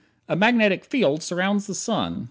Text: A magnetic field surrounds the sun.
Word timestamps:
A 0.27 0.35
magnetic 0.35 0.83
field 0.83 1.21
surrounds 1.21 1.67
the 1.67 1.75
sun. 1.75 2.19